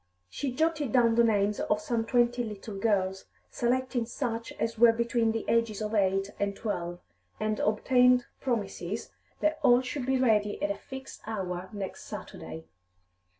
[0.31, 5.31] She jotted down the names of some twenty little girls, selecting such as were between
[5.31, 6.99] the ages of eight and twelve,
[7.39, 9.11] and obtained promises
[9.41, 12.63] that all should be ready at a fixed hour next Saturday.